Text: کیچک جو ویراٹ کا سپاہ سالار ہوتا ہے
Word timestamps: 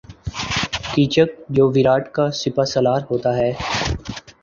کیچک 0.93 1.29
جو 1.49 1.63
ویراٹ 1.71 2.11
کا 2.15 2.25
سپاہ 2.41 2.65
سالار 2.73 3.01
ہوتا 3.11 3.35
ہے 3.37 3.51